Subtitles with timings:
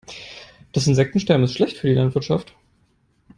[0.71, 2.55] Das Insektensterben ist schlecht für die Landwirtschaft.